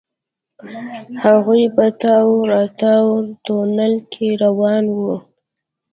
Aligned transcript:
هغوئ 1.23 1.63
په 1.75 1.85
تاو 2.01 2.31
راتاو 2.51 3.09
تونل 3.45 3.93
کې 4.11 4.27
روان 4.43 4.83
وو. 4.97 5.15